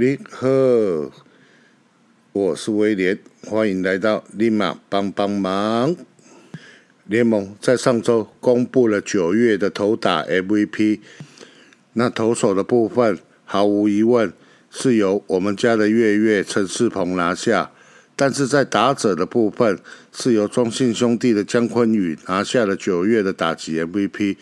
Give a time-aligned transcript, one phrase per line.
[0.00, 0.48] 你好，
[2.32, 5.94] 我是威廉，欢迎来到立马帮帮忙。
[7.04, 11.00] 联盟在上周公布了九月的投打 MVP，
[11.92, 14.32] 那投手的部分毫无疑问
[14.70, 17.70] 是由我们家的月月陈世鹏拿下，
[18.16, 19.78] 但是在打者的部分
[20.10, 24.38] 是由中信兄弟的姜昆宇拿下了九月的打击 MVP。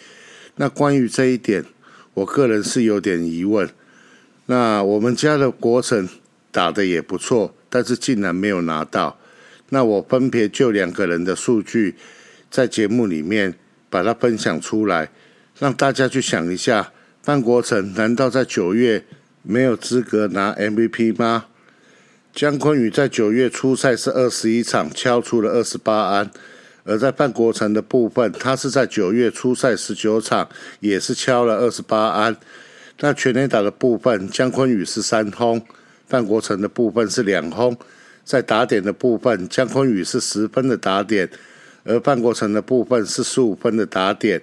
[0.55, 1.65] 那关于这一点，
[2.15, 3.69] 我个人是有点疑问。
[4.51, 6.09] 那我们家的国城
[6.51, 9.19] 打的也不错，但是竟然没有拿到。
[9.69, 11.97] 那我分别就两个人的数据。
[12.51, 13.55] 在节目里面
[13.91, 15.11] 把它分享出来，
[15.59, 16.93] 让大家去想一下：
[17.23, 19.05] 范国成难道在九月
[19.43, 21.45] 没有资格拿 MVP 吗？
[22.35, 26.31] 姜昆宇在九月初赛是二十一场敲出了二十八安，
[26.85, 30.49] 而在范国成的部分，他是在九月初赛十九场
[30.81, 32.35] 也是敲了二十八安。
[33.01, 35.63] 那全垒打的部分，姜昆宇是三轰，
[36.07, 37.77] 范国成的部分是两轰。
[38.25, 41.31] 在打点的部分，姜昆宇是十分的打点。
[41.85, 44.43] 而范国成的部分是十五分的打点，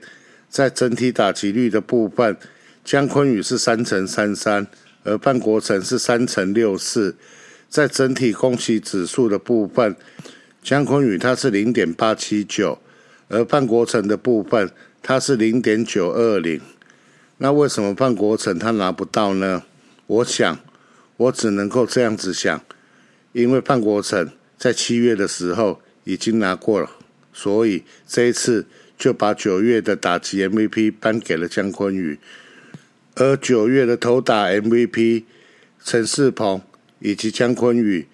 [0.50, 2.36] 在整体打击率的部分，
[2.84, 4.66] 姜昆宇是三乘三三，
[5.04, 7.16] 而范国成是三乘六四。
[7.70, 9.96] 在整体攻击指数的部分，
[10.64, 12.80] 姜昆宇他是零点八七九，
[13.28, 14.72] 而范国成的部分
[15.04, 16.62] 他是零点九二零。
[17.38, 19.64] 那为什么范国成他拿不到呢？
[20.08, 20.58] 我想，
[21.18, 22.62] 我只能够这样子想，
[23.34, 26.90] 因为范国成在七月的时候已经拿过了。
[27.34, 28.66] 所以这一次
[28.98, 32.18] 就把九月的打击 MVP 颁给了姜昆宇，
[33.16, 35.24] 而九月的投打 MVP
[35.84, 36.62] 陈世鹏
[37.00, 38.08] 以及姜昆宇，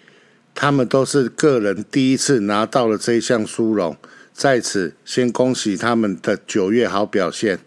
[0.55, 3.95] 他们都是个人第一次拿到了这一项殊荣，
[4.33, 7.59] 在此先恭喜他们的九月好表现。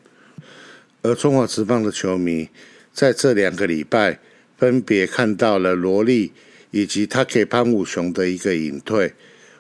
[1.05, 2.49] 而中华职棒的球迷
[2.93, 4.19] 在这两个礼拜
[4.59, 6.33] 分别看到了罗莉
[6.73, 9.15] 以及他给潘武雄的一个隐退，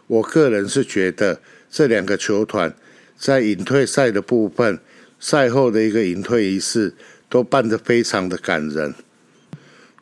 [0.08, 1.40] 我个人是觉得。
[1.76, 2.72] 这两个球团
[3.18, 4.78] 在隐退赛的部分，
[5.18, 6.94] 赛后的一个隐退仪式
[7.28, 8.94] 都办得非常的感人。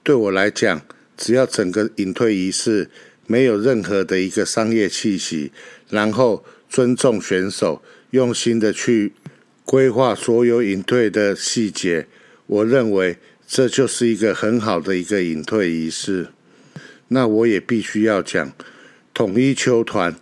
[0.02, 0.82] 对我来讲，
[1.16, 2.90] 只要整个隐退仪式
[3.26, 5.50] 没有任何的一个商业气息，
[5.88, 9.14] 然后尊重选手，用心的去
[9.64, 12.06] 规划所有隐退的细节，
[12.46, 16.28] 我认为这就是一个很好的一个隐退仪式。
[17.08, 18.52] 那我也必须要讲，
[19.12, 20.14] 统一球团。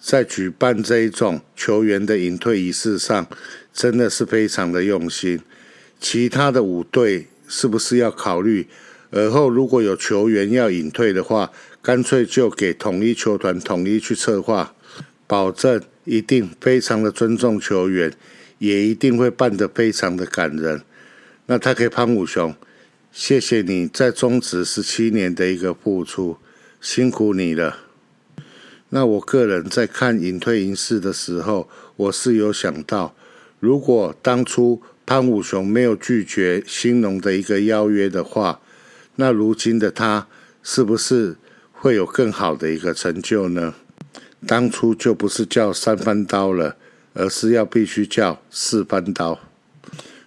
[0.00, 3.26] 在举办这一种球员的隐退仪式上，
[3.72, 5.40] 真的是非常的用心。
[5.98, 8.66] 其他的五队是不是要考虑，
[9.10, 14.74] 而后如果有球员要隐退的话，干脆就给统一球团统一去策划，
[15.26, 18.12] 保证一定非常的尊重球员，
[18.64, 20.82] 也一定会办得非常的感人。
[21.46, 22.54] 那他给潘武雄，
[23.12, 26.38] 谢谢你在中职十七年的一个付出，
[26.80, 27.78] 辛苦你了。
[28.88, 33.14] 那我个人在看隐退仪式的时候，我是有想到，
[33.60, 38.60] 如果当初潘武雄没有拒绝兴农的一个邀约的话，
[39.16, 40.26] 那如今的他
[40.62, 41.36] 是不是
[41.72, 43.74] 会有更好的一个成就呢？
[44.46, 46.76] 当初就不是叫三番刀了，
[47.14, 49.40] 而是要必须叫四番刀。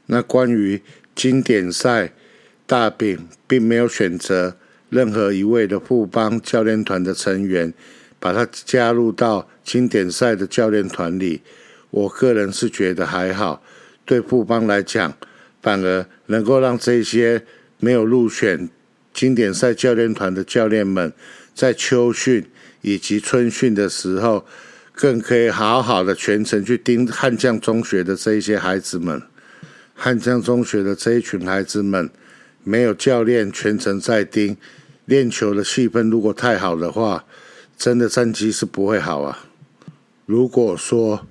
[0.08, 0.82] 那关于
[1.14, 2.12] 经典赛，
[2.66, 4.58] 大饼并没有选择
[4.90, 7.72] 任何一位的富邦教练团的成员。
[8.20, 11.44] 把他加入到经典赛的教练团里，
[11.92, 13.62] 我个人是觉得还好。
[14.06, 15.14] 对富邦来讲，
[15.62, 17.46] 反而能够让这些
[17.80, 18.68] 没有入选
[19.14, 21.14] 经典赛教练团的教练们，
[21.54, 22.44] 在秋训
[22.82, 24.44] 以及春训的时候，
[24.98, 29.22] 更可以好好的全程去盯悍将中学的这一些孩子们。
[29.94, 32.10] 悍将中学的这一群孩子们，
[32.64, 34.58] 没有教练全程在盯
[35.06, 37.24] 练球的气氛，如果太好的话。
[37.78, 39.46] 真的战绩是不会好啊！
[40.26, 41.28] 如果说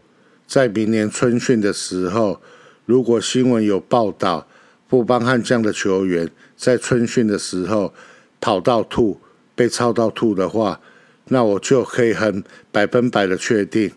[0.46, 2.40] 在明年春训的时候，
[2.84, 4.46] 如果新闻有报道，
[4.86, 7.92] 不帮悍将的球员在春训的时候
[8.40, 9.20] 跑到吐、
[9.56, 10.80] 被操到吐的话，
[11.28, 12.42] 那我就可以很
[12.72, 13.92] 百分百的确定，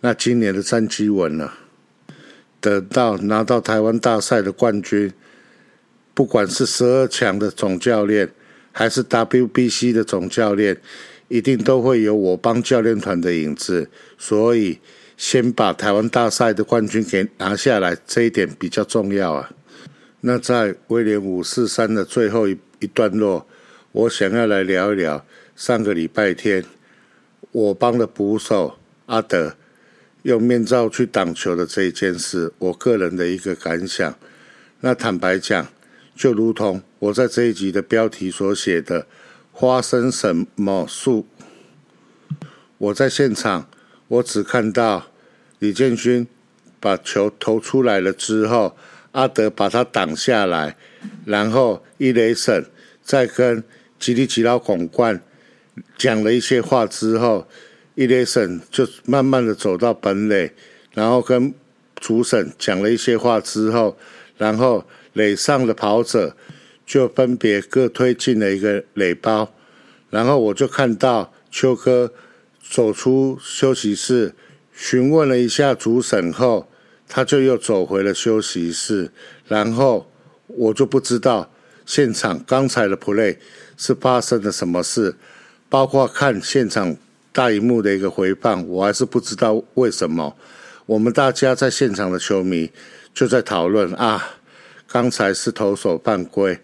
[0.00, 1.54] 那今年的战绩稳了。
[2.60, 5.12] 等到拿到台湾大赛的冠军，
[6.14, 8.30] 不管是十二强的总教练，
[8.72, 10.80] 还是 WBC 的总教练。
[11.32, 13.88] 一定都会有我帮教练团的影子，
[14.18, 14.80] 所以
[15.16, 19.48] 先把台湾大赛的冠军给拿下来，这一点比较重要啊。
[20.22, 23.46] 那在威廉五四三的最后一一段落，
[23.92, 25.24] 我想要来聊一聊
[25.60, 26.64] 上个礼拜天
[27.52, 29.56] 我帮的捕手阿德
[30.22, 34.14] 用面罩去挡球的这一件事，我个人的一个感想。
[34.80, 35.68] 那坦白讲，
[36.16, 39.06] 就如同我在这一集的标题所写的
[39.52, 41.26] 花生什么树？
[42.78, 43.68] 我在现场，
[44.08, 45.08] 我只看到
[45.58, 46.26] 李建勋
[46.80, 48.74] 把球投出来了之后，
[49.12, 50.78] 阿德把他挡下来，
[51.26, 52.64] 然后伊雷神
[53.02, 53.62] 再跟
[53.98, 55.22] 吉利吉拉广冠
[55.96, 57.46] 讲了一些话之后，
[57.94, 60.52] 伊雷神就慢慢的走到本垒，
[60.92, 61.54] 然后跟
[61.96, 63.96] 主审讲了一些话之后，
[64.36, 66.36] 然后垒上的跑者
[66.86, 69.52] 就分别各推进了一个垒包，
[70.10, 72.12] 然后我就看到秋哥。
[72.72, 74.32] 走出休息室，
[74.72, 76.70] 询问了一下主审后，
[77.08, 79.10] 他就又走回了休息室。
[79.48, 80.08] 然后
[80.46, 81.52] 我就不知道
[81.84, 83.38] 现场刚才的 play
[83.76, 85.16] 是发生了什么事，
[85.70, 86.94] 包括看现场
[87.32, 90.36] 大荧幕的一个回放，我还是不知道为什么。
[90.84, 92.70] 我们大家在现场的球迷
[93.14, 94.34] 就在讨论啊，
[94.86, 96.58] 刚才是投手犯规。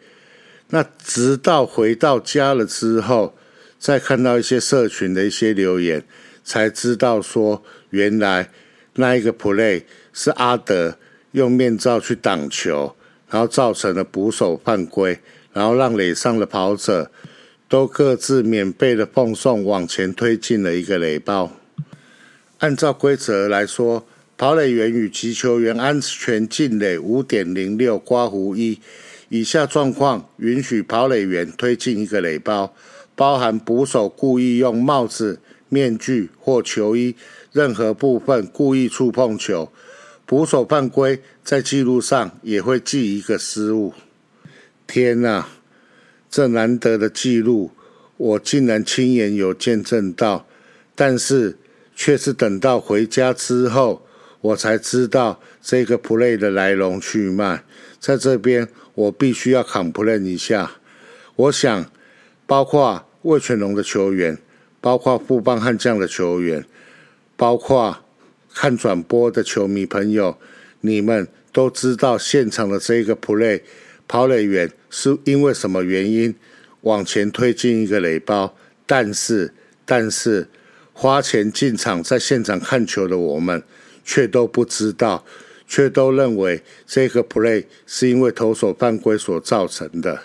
[0.69, 3.35] 那直到回到家了之后。
[3.79, 6.03] 再看到一些社群的一些留言，
[6.43, 8.51] 才知道说原来
[8.95, 10.97] 那一个 play 是阿德
[11.33, 12.97] 用面罩去挡球，
[13.29, 15.21] 然后造成了捕手犯规，
[15.53, 17.11] 然后让垒上的跑者
[17.69, 21.53] 都各自免费的奉送往前推进了一个垒包。
[22.59, 28.81] 按照规则来说，跑垒员与击球员安全进垒五点零六刮弧一
[29.29, 32.75] 以下状况，允许跑垒员推进一个垒包。
[33.15, 35.41] 包含捕手故意用帽子、
[35.71, 37.17] 面具或球衣
[37.51, 39.73] 任何部分故意触碰球，
[40.27, 43.95] 捕手犯规，在记录上也会记一个失误。
[44.87, 45.49] 天哪，
[46.37, 47.71] 这难得的记录，
[48.19, 50.47] 我竟然亲眼有见证到，
[50.95, 51.57] 但是
[51.95, 54.07] 却是等到回家之后，
[54.43, 57.65] 我才知道这个 play 的来龙去脉。
[57.99, 60.73] 在这边，我必须要 complain 一下，
[61.37, 61.91] 我想。
[62.47, 64.37] 包括魏全龙的球员，
[64.83, 66.65] 包括富邦悍将的球员，
[67.35, 68.05] 包括
[68.55, 70.37] 看转播的球迷朋友，
[70.83, 73.63] 你们都知道现场的这个 play
[74.09, 76.35] 跑垒员是因为什么原因
[76.83, 78.57] 往前推进一个垒包，
[78.87, 79.53] 但是
[79.85, 80.49] 但是
[80.93, 83.63] 花钱进场在现场看球的我们
[84.05, 85.25] 却都不知道，
[85.67, 90.23] 却都认为这个 play 是因为投手犯规所造成的，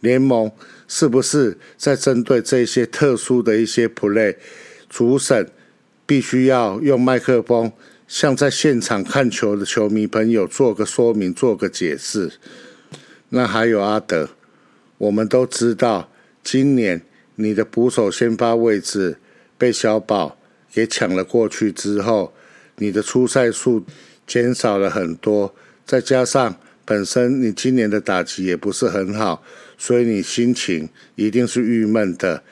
[0.00, 0.50] 联盟。
[0.90, 4.34] 是不是在针对这些特殊的一些 play，
[4.88, 5.46] 主审
[6.06, 7.70] 必须要用麦克风
[8.06, 12.32] 向在现场看球的球迷朋友做个说明、做个解释？
[13.30, 14.30] 那还有阿德，
[14.98, 16.10] 我们都知道，
[16.42, 17.02] 今年
[17.34, 19.18] 你的捕手先发位置
[19.56, 20.38] 被小宝
[20.72, 22.32] 给抢了过去之后，
[22.76, 23.84] 你的出赛数
[24.26, 25.54] 减少了很多，
[25.84, 29.42] 再加上本身你今年的打击也不是很好。
[29.76, 32.42] 所以你心情一定是郁闷的，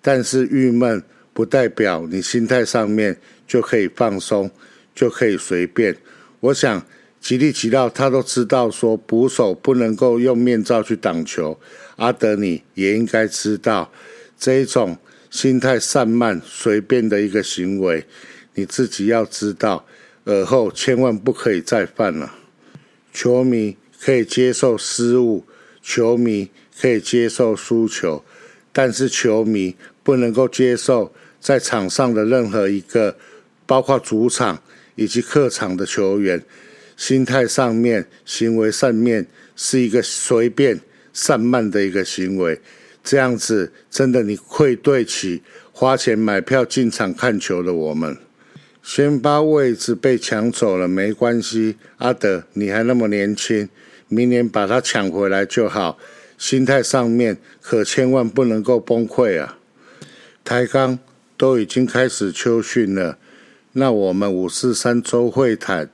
[0.00, 1.02] 但是郁闷
[1.32, 4.50] 不代表你心态上面就可以放松，
[4.94, 5.96] 就可以随便。
[6.38, 6.86] 我想
[7.26, 11.58] 吉利吉道他都知道说捕手不能够用面罩去挡球，
[11.96, 13.90] 阿德你也应该知道
[14.38, 14.96] 这一种
[15.28, 18.06] 心态散漫、随便的一个行为，
[18.54, 19.84] 你自己要知道，
[20.26, 22.32] 尔后千万不可以再犯了。
[23.12, 25.44] 球迷可以接受失误，
[25.82, 26.50] 球迷。
[26.78, 28.22] 可以接受输球，
[28.70, 33.16] 但是球迷不能够接受在场上的任何一个，
[33.64, 34.62] 包括主场
[34.94, 36.44] 以及客场的球员，
[36.96, 40.80] 心态上面、行为上面是一个随便
[41.12, 42.60] 散漫的一个行为。
[43.04, 48.16] 这样子真的你愧对起花钱买票进场看球的我们。
[48.82, 53.68] 先把位置被抢走了没关系，阿德你还那么年轻，
[54.08, 55.98] 明年把它抢回来就好。
[56.38, 59.58] 心态上面可千万不能够崩溃啊！
[60.44, 60.98] 台钢
[61.36, 63.18] 都已经开始秋训了，
[63.72, 65.90] 那我们五四三周会谈，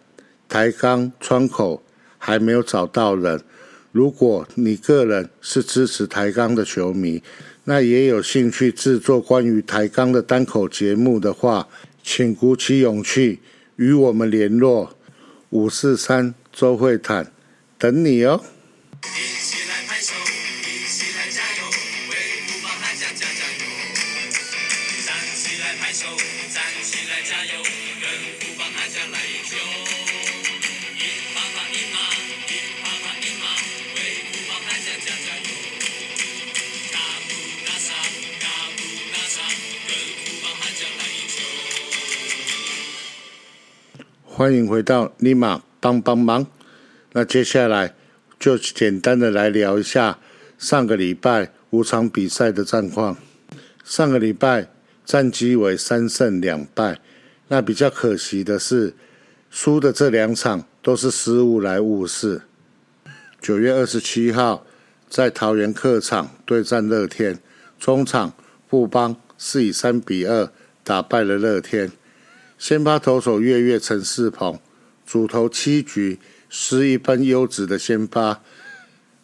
[0.52, 1.82] 台钢窗口
[2.18, 3.40] 还没有找到人。
[3.90, 7.22] 如果你个人是支持台钢的球迷，
[7.64, 11.66] 那也有兴趣制作关于台钢的单口节目的话，
[12.02, 13.40] 请鼓起勇气
[13.76, 14.94] 与我们联络。
[15.48, 17.32] 五四三周会谈，
[17.78, 18.44] 等你哦。
[44.42, 46.44] 欢迎回到尼玛帮帮忙。
[47.12, 47.94] 那接下来
[48.40, 50.18] 就简单的来聊一下
[50.58, 53.16] 上个礼拜五场比赛的战况，
[53.84, 54.66] 上个礼拜
[55.04, 56.98] 战绩为三胜两败。
[57.46, 58.94] 那比较可惜的是，
[59.48, 62.42] 输的这两场都是失误来误事。
[63.40, 64.66] 九月二十七号
[65.08, 67.38] 在桃园客场对战乐天，
[67.78, 68.32] 中场
[68.68, 70.50] 布邦是以三比二
[70.82, 71.92] 打败了乐天。
[72.62, 74.56] 先发投手月月陈世鹏，
[75.04, 78.40] 主投七局失一分优质的先发。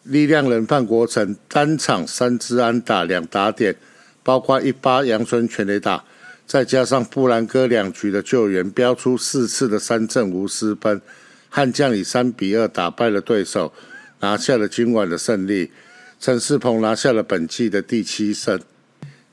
[0.03, 3.77] 力量人范国成单场三支安打两打点，
[4.23, 6.03] 包括一八阳春全垒打，
[6.45, 11.01] 再加上布兰哥两局的救援，飙出四次的三振无失分。
[11.47, 13.71] 悍将以三比二打败了对手，
[14.19, 15.71] 拿下了今晚的胜利。
[16.19, 18.59] 陈世鹏拿下了本季的第七胜。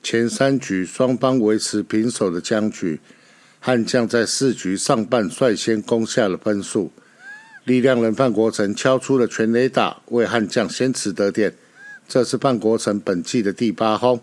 [0.00, 3.00] 前三局双方维持平手的僵局，
[3.66, 6.92] 悍将在四局上半率先攻下了分数。
[7.64, 11.52] 力量人范国成敲出了全垒打，为悍将先持得点。
[12.06, 14.20] 这是范国成本季的第八轰。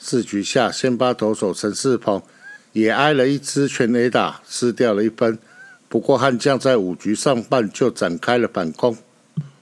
[0.00, 2.20] 四局下，先发投手陈世鹏
[2.72, 5.38] 也挨了一支全垒打，失掉了一分。
[5.88, 8.98] 不过悍将在五局上半就展开了反攻。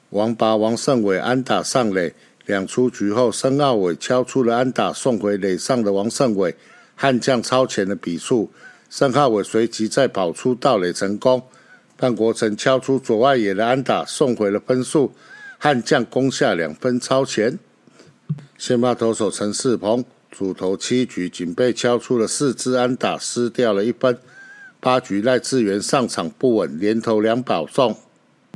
[0.09, 2.15] 王拔、王胜伟安打上垒，
[2.47, 6.57] 两出局后，申奥伟敲出了安打送回垒上的王胜伟，
[6.97, 8.51] 悍将超前的比数。
[8.91, 11.43] 申奥伟随即再跑出盗垒成功。
[11.97, 15.15] 范国成敲出左外野的安打，送回了分数。
[15.59, 17.59] 悍将攻下两分，超前。
[18.59, 24.19] 先发投手陈世鹏主投七局，仅被敲出了四支安打，失掉了一分。
[24.81, 27.97] 八局赖志源上场不稳，连投两保送。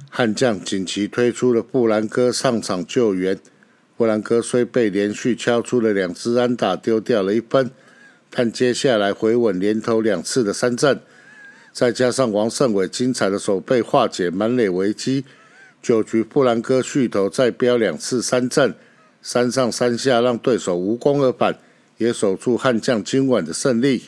[0.08, 3.38] 悍将紧急推出了布兰哥上场救援。
[3.96, 7.70] 布兰哥虽被连续敲出了两支安打，丢掉了一分，
[8.36, 11.00] 但接下来回稳，连投两次的三振。
[11.72, 15.24] 再加上王胜伟精彩的手背化解满垒危机，
[15.80, 18.74] 九局布兰哥续投再飙两次三振，
[19.22, 21.56] 三上三下让对手无功而返，
[21.98, 24.02] 也守住悍将今晚的胜利。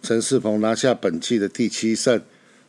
[0.00, 2.22] 陈世鹏拿下本季的第七胜，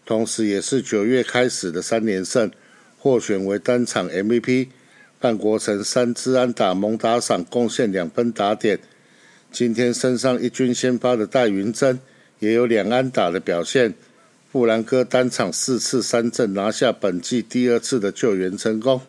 [0.08, 2.50] 同时也是九月开始的三连胜，
[2.98, 4.70] 获选为单场 MVP。
[5.20, 8.80] 范国成三支安打蒙打赏贡献两分打点。
[9.52, 12.00] 今天身上一军先发的戴云珍
[12.40, 13.94] 也有两安打的表现。
[14.52, 19.02] 布兰哥单场四次三振，拿下本季第二次的救援成功。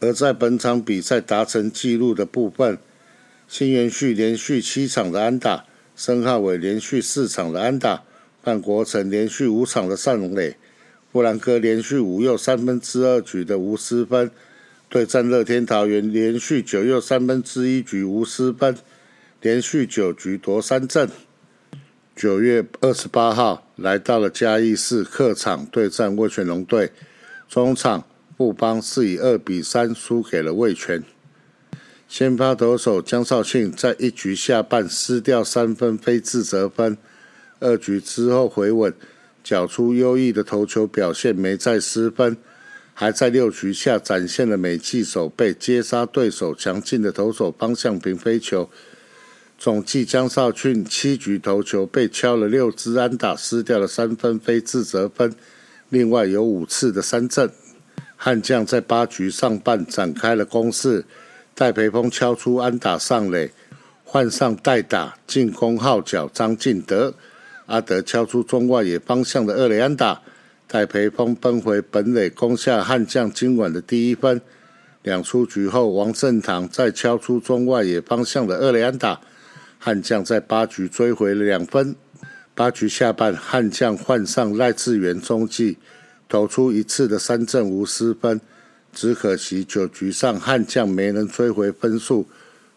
[0.00, 2.78] 而在本场比赛达成纪录的部分，
[3.48, 8.02] 新元旭连续七场的安打，申浩伟连续四场的安打，
[8.42, 10.56] 范国成连续五场的上垒，
[11.12, 14.30] 布兰哥连续五又三分之二局的无失分，
[14.88, 18.76] 对战乐天桃园连续九又三分之一局无失分，
[19.40, 21.08] 连续九局夺三振。
[22.14, 26.92] 九月二十八号，来到了嘉义市客场对战味全龙队。
[27.48, 28.04] 中场
[28.36, 31.02] 布邦是以二比三输给了味全。
[32.06, 36.96] 先发投手江绍庆在一局下半失掉三分非自责分，
[37.58, 38.94] 二局之后回稳，
[39.42, 42.36] 缴出优异的投球表现，没再失分，
[42.94, 48.70] 还在六局下展现了美技手背接杀对手强劲的投手方向平飞球。
[49.58, 55.34] 总计江少俊七局投球被敲了六支安打，失掉了三分非自责分，
[55.88, 57.50] 另外有五次的三振。
[58.16, 61.04] 悍将在八局上半展开了攻势，
[61.54, 63.52] 戴培峰敲出安打上垒，
[64.04, 67.14] 换上代打进攻号角张进德，
[67.66, 70.22] 阿德敲出中外野方向的二垒安打，
[70.74, 74.40] 戴培峰奔回本垒攻下悍将今晚的第一分。
[75.04, 79.20] 两出局后，王振堂再敲出中外野方向的二垒安打。
[79.78, 81.94] 悍将在八局追回了两分。
[82.56, 85.78] 八局下半，悍将换上赖志源中继，
[86.28, 88.40] 投出一次的三振无失分。
[88.92, 92.26] 只可惜九局上悍将没能追回分数，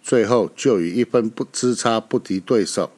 [0.03, 2.91] 最后就以一分不之差不敌对手。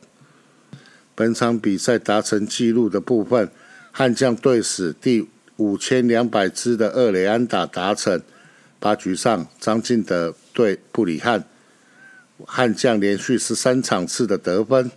[1.16, 3.50] 本场比赛达成纪录的部分，
[4.00, 5.28] 悍将队史第
[5.58, 8.22] 五千两百支的二垒安打达成。
[8.80, 11.44] 八局上，张进德对布里汉。
[12.46, 14.90] 悍将连续十三场次的得分，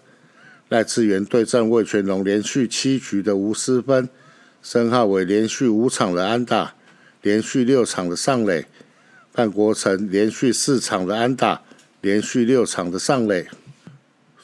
[0.68, 4.08] 赖志源对战魏全龙连续七局的无失分，
[4.62, 6.74] 申浩伟连续五场的安打，
[7.22, 8.66] 连续六场的上垒，
[9.32, 11.62] 范国成连续四场的安打，
[12.00, 13.48] 连续六场的上垒。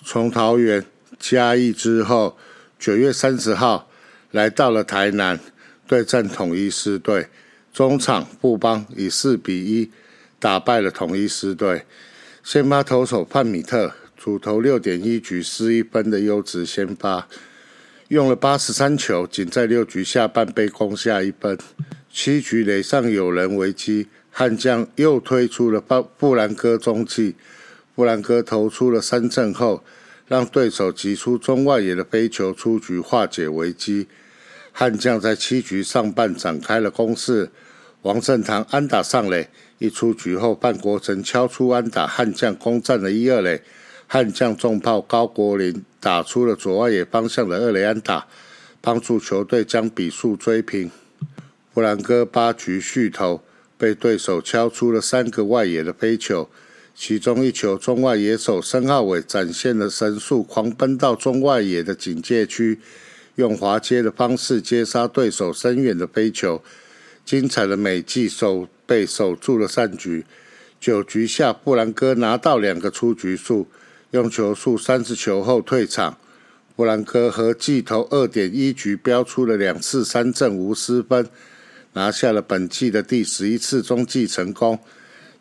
[0.05, 0.85] 从桃园
[1.17, 2.37] 嘉义之后，
[2.77, 3.89] 九月三十号
[4.31, 5.41] 来到了台南
[5.87, 7.29] 对战统一狮队，
[7.73, 9.91] 中场布邦以四比一
[10.39, 11.85] 打败了统一狮队。
[12.45, 17.29] 先发投手范米特主投六点一局失一分的优质先发，
[18.09, 21.59] 用了八十三球，仅在六局下半被攻下一分。
[22.11, 27.37] 七局垒上有人危机，悍将又推出了布布兰哥中继，
[27.95, 29.85] 布兰哥投出了三振后，
[30.29, 34.07] 让对手击出中外野的飞球出局，化解危机。
[34.73, 37.51] 悍将在七局上半展开了攻势，
[38.03, 43.63] 王振堂安打上垒，一出局后，范国成敲出安打，悍将攻占了一二垒。
[44.07, 48.29] 悍将重炮高国林打出了左外野方向的二垒安打，
[48.81, 50.91] 帮助球队将比数追平。
[51.75, 53.43] 弗兰哥八局续投。
[53.81, 56.51] 被对手敲出了三个外野的飞球，
[57.01, 62.81] 其中一球中外野手申浩伟展现了神速，狂奔到中外野的警戒区，
[63.37, 66.61] 用滑接的方式接杀对手深远的飞球，
[67.25, 70.27] 精彩的美技守被守住了战局。
[70.81, 73.69] 九局下，布兰哥拿到两个出局数，
[74.11, 76.19] 用球数三十球后退场。
[76.75, 81.29] 布兰哥和计投二点一局标出了两次三振无失分。
[81.93, 84.79] 拿下了本季的第十一次中继成功，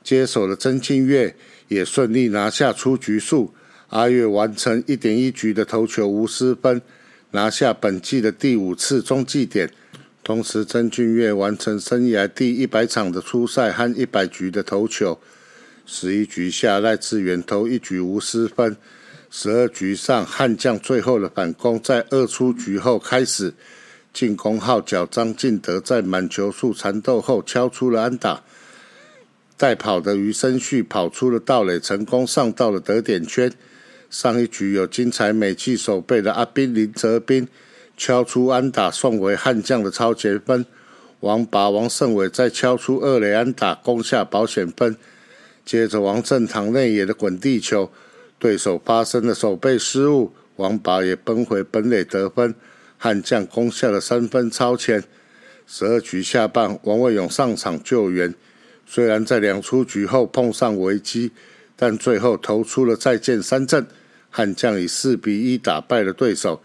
[0.07, 1.35] 接手的曾庆月
[1.67, 3.53] 也顺利拿下出局数，
[3.89, 6.81] 阿月完成一点一局的投球无失分，
[7.31, 9.69] 拿下本季的第五次中继点。
[10.23, 15.19] 同时，曾俊月完成生涯第一百场的初赛和一百局的投球。
[15.85, 18.77] 十一局下，赖志远投一局无失分。
[19.29, 23.53] 十二局上，悍将最后的反攻在二出局后开始。
[24.13, 28.41] 进攻号角张进德在满球数缠斗后敲出了安打，
[29.57, 33.51] 带跑的余生旭跑出了道垒，成功上到了得点圈。
[34.09, 37.47] 上一局有精彩美技守备的阿宾林泽斌
[37.97, 40.65] 敲出安打，送回悍将的超前分。
[41.21, 44.95] 王拔王胜伟再敲出二垒安打，攻下保险分。
[45.65, 47.91] 接着王振堂内野的滚地球，
[48.37, 52.53] 对手发生了守备失误，王拔也奔回本垒得分。
[52.99, 55.03] 悍将攻下了三分超前。
[55.65, 58.33] 十二局下半，王卫勇上场救援，
[58.89, 61.31] 虽然在两出局后碰上危机，
[61.75, 63.85] 但最后投出了再见三振。
[64.29, 66.61] 悍将以四比一打败了对手，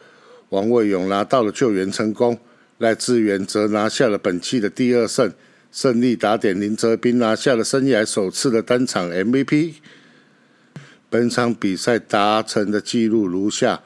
[0.50, 2.38] 王卫勇拿到了救援成功，
[2.78, 5.32] 赖志源则拿下了本季的第二胜。
[5.72, 9.74] 胜利打点林哲斌拿下了生涯首次的单场 MVP。
[11.10, 13.82] 本场比赛达成的纪录如下。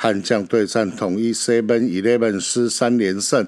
[0.00, 3.44] 悍将对战统一 Seven Eleven 师三连胜，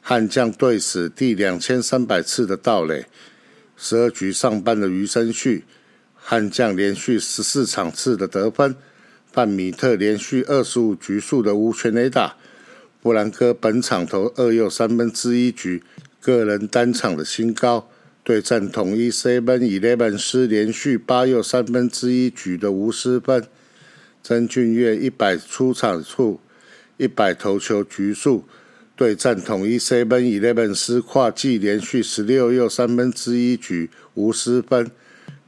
[0.00, 3.06] 悍将队史第两千三百次的盗垒，
[3.84, 5.64] 十二局上半的余生旭，
[6.14, 8.76] 悍将连续十四场次的得分，
[9.32, 12.36] 范米特连续二十五局数的无全垒打，
[13.02, 15.82] 布兰科本场投二又三分之一局，
[16.20, 17.90] 个人单场的新高，
[18.22, 23.44] 对战统一 Seven Eleven 师连续八又三分之一局的无失分。
[24.22, 26.38] 曾俊岳一百出场数，
[26.98, 28.44] 一百投球局数，
[28.94, 34.90] 对战统一 Seven Eleven 师跨季连续十六又三分之一局无失分。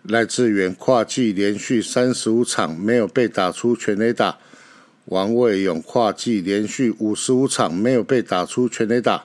[0.03, 4.39] 赖志远跨季连续三十五场没有被打出全垒打。
[5.07, 9.25] 王卫勇跨季连续五十五场没有被打出全垒打。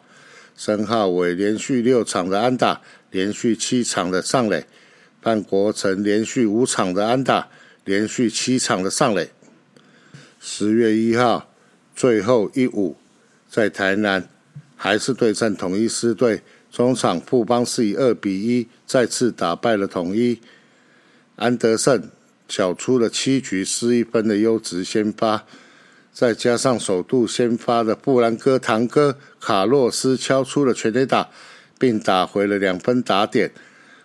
[0.56, 4.66] 申浩伟连续六场的安打，连续七场的上垒。
[5.22, 7.50] 范国成连续五场的安打，
[7.86, 9.32] 连续七场的上垒。
[10.40, 11.54] 十月一号，
[11.96, 12.98] 最后一舞
[13.50, 14.30] 在台南，
[14.76, 16.44] 还是对战统一狮队。
[16.72, 20.40] 中场富邦是以二比一再次打败了统一。
[21.36, 22.12] 安德胜
[22.48, 25.46] 缴出了七局失一分的优质先发，
[26.14, 31.30] 再加上首度先发的布兰哥堂哥卡洛斯敲出了全垒打，
[31.80, 33.52] 并打回了两分打点，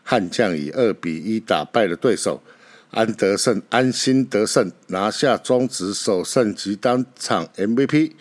[0.03, 2.43] 悍将以二比一打败了对手。
[2.93, 8.13] 安德胜安心得胜，拿下中职首胜及单场 MVP。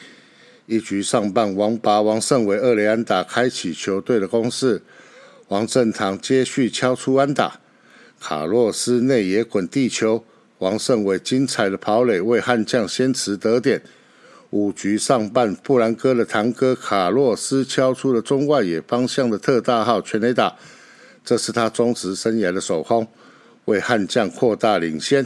[0.66, 4.82] 一局上半，王拔王胜伟二连安打开启球队的攻势，
[5.50, 7.60] 王振堂接续敲出安打，
[8.20, 10.24] 卡洛斯内野滚地球，
[10.60, 13.82] 王胜伟精彩的跑垒为悍将先持得点。
[14.52, 20.56] 五局上半，布兰哥的堂哥卡洛斯敲出了中外野方向的特大号全垒打，
[21.26, 23.08] 这是他中职生涯的首轰。
[23.66, 25.26] 为悍将扩大领先。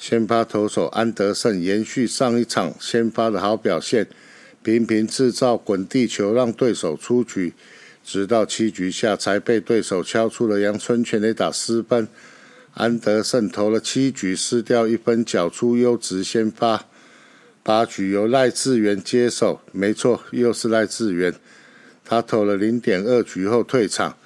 [0.00, 4.06] 先发投手安德胜延续上一场先发的好表现，
[4.62, 7.52] 频频制造滚地球让对手出局，
[8.04, 12.06] 直到七局下才被对手敲出了阳春全垒打失分。
[12.74, 16.86] 安德胜投了七局失掉一分，缴出优质先发。
[17.64, 21.34] 八局由赖志源接手，没错，又是赖志源。
[22.04, 24.16] 他投了零点二局后退场。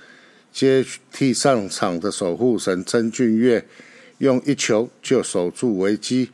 [0.53, 3.65] 接替上场的守护神曾俊岳，
[4.19, 6.31] 用一球就守住危机，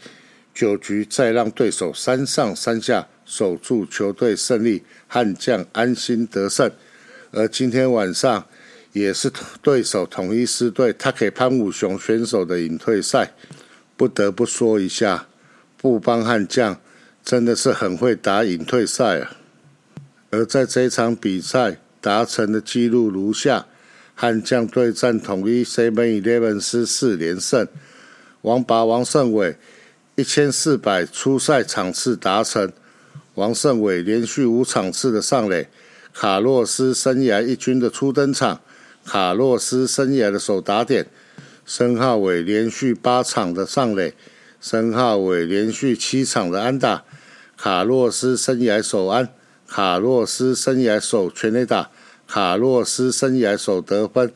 [0.54, 6.70] 九局再让对手三上三下守住球队胜利，悍将安心得胜。
[7.30, 8.46] 而今天晚上
[8.92, 9.30] 也是
[9.62, 13.32] 对手统一师队他给潘武雄选手的隐退赛。
[13.96, 15.26] 不得不说一下，
[15.76, 16.80] 布邦悍将
[17.24, 19.36] 真的是很会打隐退赛啊。
[20.30, 23.66] 而在这场比赛达成的记录如下：
[24.20, 27.68] 悍将对战统一 Seven Eleven 师四连胜，
[28.40, 29.56] 王拔王胜伟
[30.16, 32.72] 一千四百初赛场次达成，
[33.34, 35.68] 王胜伟连续五场次的上垒，
[36.12, 38.60] 卡洛斯生涯一军的初登场，
[39.04, 41.06] 卡洛斯生涯的首打点，
[41.64, 44.14] 申浩伟连续八场的上垒，
[44.60, 47.04] 申浩伟连续七场的安打，
[47.56, 49.28] 卡洛斯生涯首安。
[49.68, 51.90] 卡洛斯生涯首全垒打，
[52.28, 54.30] 卡洛斯生涯首得分，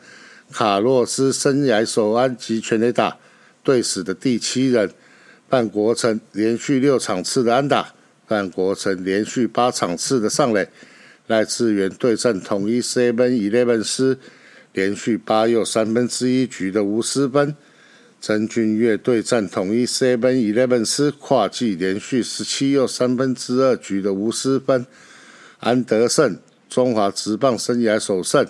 [0.50, 3.18] 卡洛斯生涯首安及全垒打，
[3.62, 4.90] 队史的第七人。
[5.50, 7.92] 范国成连续六场次的安打，
[8.26, 10.66] 范国成连续八场次的上垒。
[11.26, 14.16] 赖志源对战统一 Seven Eleven 师，
[14.72, 17.54] 连续八又三分之一局的无失分。
[18.22, 24.86] 曾俊岳对战统一 Seven Eleven 师，跨季连续十七又三分之二局的无失分。
[25.60, 26.38] 安德胜
[26.72, 28.46] 中华职棒生涯首胜，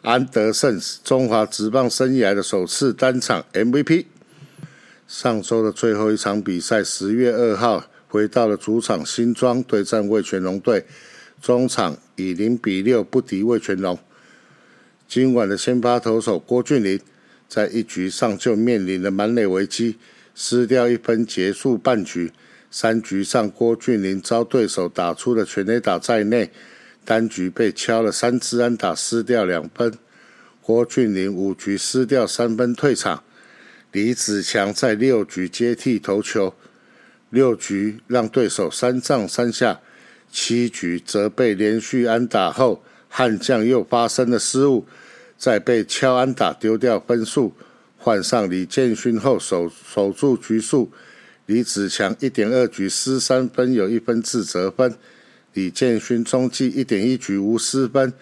[0.00, 4.06] 安德胜中华职棒生涯的首次单场 MVP。
[5.06, 10.84] 上周的最后一场比赛，十月二号回到了主场新庄对战味全龙队，
[11.40, 13.96] 中场以零比六不敌味全龙。
[15.06, 16.98] 今晚的先发投手郭俊麟
[17.46, 19.98] 在一局上就面临了满垒危机，
[20.34, 22.32] 失掉一分结束半局。
[22.72, 26.50] 三局上，郭俊麟遭对手打出的全垒打在内，
[27.04, 29.92] 单局被敲了三支安打，失掉两分。
[30.60, 33.24] 郭俊麟五局失掉三分退场。
[33.90, 36.54] 李子强在六局接替投球，
[37.30, 39.80] 六局让对手三上三下。
[40.30, 44.86] 七局则被连续安打后，悍将又发生了失误，
[45.36, 47.52] 再被敲安打丢掉分数。
[47.98, 50.90] 换上李建勋后，守守住局数。
[51.46, 54.96] 李子强一点二局失三分，有一分自责分。
[55.54, 58.12] 李建勋中继一点一局无失分。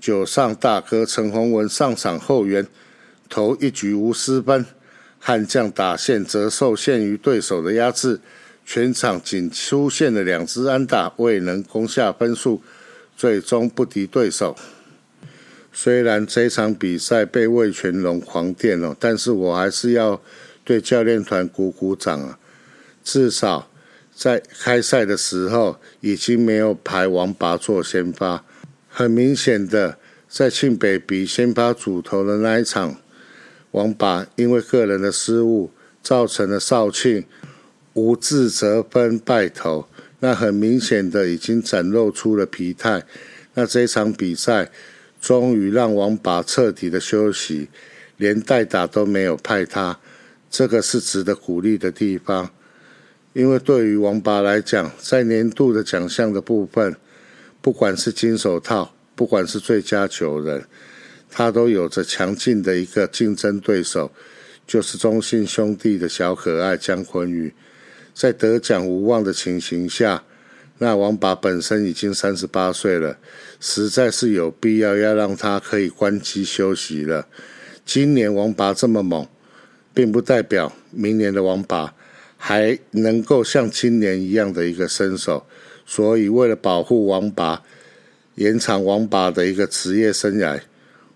[0.00, 2.66] 九上大哥陈宏文上场后援，
[3.28, 4.66] 投一局无失分。
[5.18, 8.20] 悍将打线则受限于对手的压制，
[8.66, 12.62] 全场仅出现了两支安打，未能攻下分数，
[13.16, 14.54] 最终不敌对手。
[15.72, 20.20] 虽然这场比赛被魏全龙狂电了，但是我还是要
[20.62, 22.38] 对教练团鼓鼓掌啊！
[23.02, 23.70] 至少
[24.14, 28.44] 在开赛的时候，已经没有排王拔做先发。
[28.88, 29.98] 很明显的，
[30.28, 32.96] 在庆北比先发主投的那一场，
[33.72, 37.24] 王拔因为个人的失误，造成了少庆
[37.94, 39.88] 无自责分败投。
[40.20, 43.04] 那很明显的已经展露出了疲态。
[43.54, 44.70] 那这场比赛
[45.20, 47.68] 终于让王拔彻底的休息，
[48.16, 49.98] 连代打都没有派他，
[50.48, 52.50] 这个是值得鼓励的地方。
[53.34, 56.96] 因为对于王拔来讲，在年度的奖项的部分，
[57.60, 60.64] 不管是金手套，不管是最佳球人，
[61.28, 64.12] 他都有着强劲的一个竞争对手，
[64.64, 67.52] 就是中信兄弟的小可爱姜昆宇。
[68.14, 70.22] 在得奖无望的情形下，
[70.78, 73.18] 那王拔本身已经三十八岁了，
[73.58, 77.26] 实在是有必要要让他可以关机休息了。
[77.84, 79.26] 今年王拔这么猛，
[79.92, 81.92] 并不代表明年的王拔。
[82.46, 85.46] 还能够像青年一样的一个身手，
[85.86, 87.62] 所以为了保护王拔，
[88.34, 90.60] 延长王拔的一个职业生涯，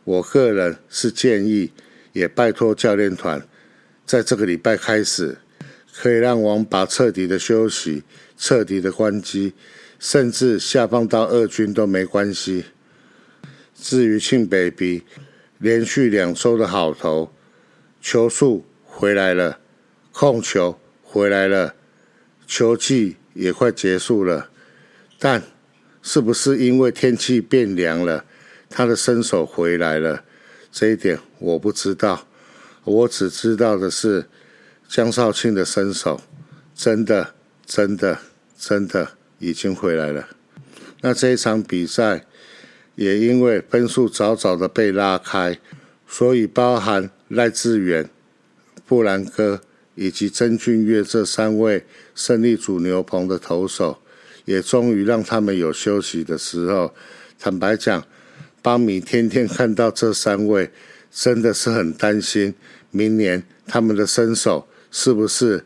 [0.05, 1.71] 我个人是建议，
[2.15, 3.47] 也拜托教练团，
[4.07, 5.37] 在这个礼拜开始，
[5.93, 8.05] 可以让王拔彻底的休息，
[8.39, 9.53] 彻底的关机，
[9.99, 12.65] 甚至下放到二军都没关系。
[13.75, 15.03] 至于庆 baby，
[15.59, 17.31] 连续两周的好投，
[18.01, 19.59] 球速回来了，
[20.11, 20.79] 控球。
[21.11, 21.75] 回来了，
[22.47, 24.51] 秋季也快结束了，
[25.19, 25.43] 但
[26.03, 28.27] 是不是因为天气变凉了，
[28.69, 30.23] 他的身手回来了？
[30.71, 32.29] 这一点我不知道，
[32.85, 34.27] 我只知道的是
[34.87, 36.21] 江少庆的身手
[36.75, 37.33] 真的、
[37.65, 38.19] 真的、
[38.59, 40.29] 真的已经回来了。
[41.01, 42.27] 那这一场比赛
[42.97, 45.59] 也因为分数早早的被拉开，
[46.07, 48.11] 所以包含赖志远、
[48.87, 49.63] 布兰哥。
[49.99, 51.85] 以及曾俊岳这三位
[52.15, 53.99] 胜利主牛棚的投手，
[54.45, 56.95] 也终于让他们有休息的时候。
[57.37, 58.05] 坦白讲，
[58.63, 60.71] 邦米天天看到这三位，
[61.11, 62.55] 真的是很担心，
[62.93, 65.65] 明年他们的身手是不是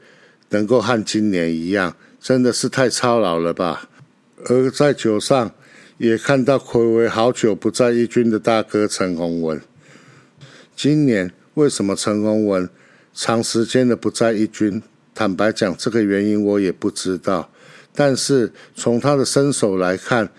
[0.48, 1.94] 能够和今年一样？
[2.18, 3.90] 真的是太操劳了吧？
[4.46, 5.52] 而在九上，
[5.98, 9.60] 也看到暌违好久不在一军的大哥陈宏文，
[10.74, 12.70] 今年为什么陈宏文
[13.14, 14.82] 长时间的不在一军？
[15.14, 17.50] 坦白讲，这个原因我也不知道。
[17.94, 20.30] 但是从他的身手来看，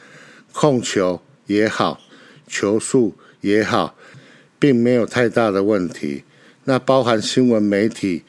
[0.52, 2.02] 控球也好，
[2.48, 3.96] 球速也好，
[4.58, 6.24] 并没有太大的问题。
[6.64, 8.24] 那包含新闻媒体、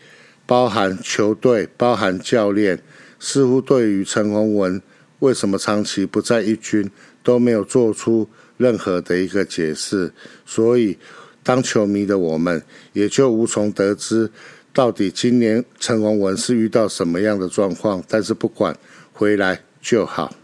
[0.44, 2.82] 包含球队、包含教练，
[3.18, 4.82] 似乎对于陈宏文
[5.20, 6.90] 为什么长期不在一军
[7.22, 8.28] 都没有做出
[8.58, 10.12] 任何的一个解释。
[10.44, 10.98] 所以，
[11.44, 12.60] 当球迷的我们
[12.92, 14.28] 也就无从得知，
[14.72, 18.02] 到底今年陈宏文是遇到什么样的状况。
[18.08, 18.76] 但是不管。
[19.16, 20.34] 回来就好。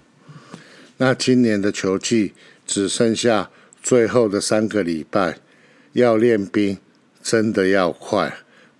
[0.98, 2.34] 那今年的球季
[2.64, 3.50] 只剩下
[3.82, 5.40] 最后的三个礼拜，
[5.92, 6.78] 要练兵
[7.20, 8.32] 真的要快，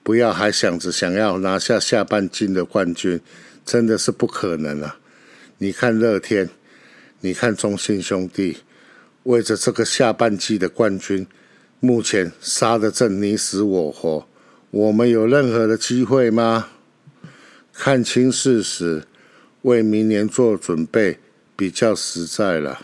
[0.05, 3.21] 不要还想着想要拿下下半季的冠军，
[3.65, 4.99] 真的是不可能了。
[5.59, 6.49] 你看乐天，
[7.23, 8.59] 你看中信兄弟，
[9.25, 11.27] 为着这个下半季的冠军，
[11.81, 14.27] 目前杀的正你死我活，
[14.71, 16.69] 我们有任何的机会吗？
[17.73, 19.05] 看清事实。
[19.63, 21.19] 为明年做准备
[21.55, 22.81] 比较实在了。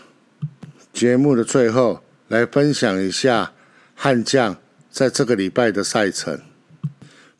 [0.93, 3.51] 节目的最后，来分享一下
[3.95, 4.57] 悍将
[4.91, 6.39] 在这个礼拜的赛程。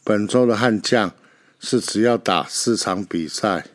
[0.03, 1.13] 本周的悍将
[1.59, 3.67] 是只要打四场比赛：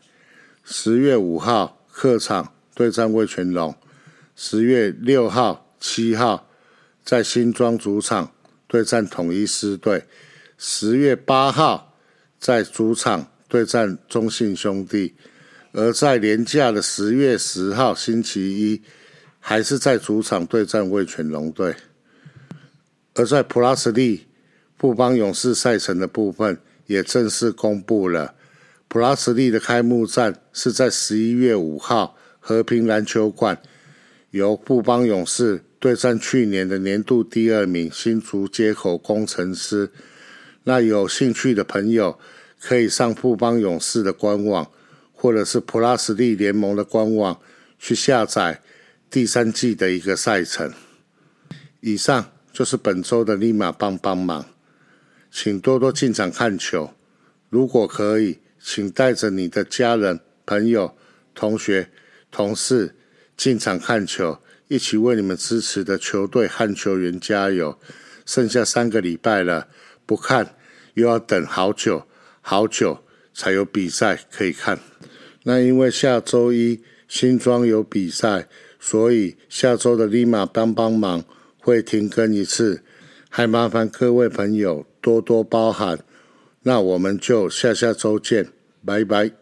[0.65, 3.73] 十月五号客场对战魏全龙，
[4.35, 6.49] 十月六号、七号
[7.05, 8.33] 在新庄主场
[8.67, 10.05] 对战统一狮队，
[10.57, 11.97] 十月八号
[12.39, 15.15] 在主场对战中信兄弟。
[15.73, 18.83] 而在年假的十月十号星期一，
[19.41, 21.75] 还是在主场对战味全龙队。
[23.15, 24.27] 而在普拉斯利
[24.79, 28.35] 富邦勇士赛程的部分，也正式公布了。
[28.89, 33.61] 普拉斯利的开幕战是在十一月五号和平篮球馆，
[34.31, 39.91] 由富邦勇士对战去年的年度第二名新竹接口工程师。
[40.63, 42.21] 那有兴趣的朋友
[42.61, 44.71] 可以上富邦勇士的官网。
[45.15, 47.41] 或者是普拉斯利联盟的官网
[47.79, 48.61] 去下载
[49.09, 50.73] 第三季的一个赛程。
[51.79, 54.45] 以上就是本周的立马帮帮忙，
[55.31, 56.93] 请多多进场看球。
[57.51, 60.97] 如果可以，请带着你的家人、朋友、
[61.37, 61.91] 同学、
[62.33, 62.97] 同事
[63.37, 64.41] 进场看球，
[64.73, 67.79] 一起为你们支持的球队和球员加油。
[68.25, 69.69] 剩下三个礼拜了，
[70.07, 70.55] 不看
[70.95, 72.07] 又要等好久
[72.41, 73.05] 好久
[73.35, 74.79] 才有比赛可以看。
[75.43, 78.49] 那因为下周一新庄有比赛，
[78.81, 81.23] 所以下周的立马帮帮忙
[81.59, 82.83] 会停更一次，
[83.29, 85.99] 还麻烦各位朋友多多包涵。
[86.63, 88.49] 那我们就下下周见，
[88.87, 89.42] 拜拜。